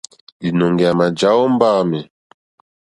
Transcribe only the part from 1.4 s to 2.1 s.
ó mbáāmì.